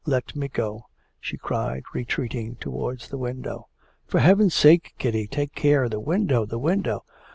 Let 0.07 0.35
me 0.35 0.47
go!' 0.47 0.87
she 1.19 1.37
cried, 1.37 1.83
retreating 1.93 2.55
towards 2.55 3.09
the 3.09 3.19
window. 3.19 3.67
'For 4.07 4.17
heaven's 4.19 4.55
sake, 4.55 4.95
Kitty, 4.97 5.27
take 5.27 5.53
care 5.53 5.87
the 5.89 5.99
window, 5.99 6.43
the 6.43 6.57
window!' 6.57 7.03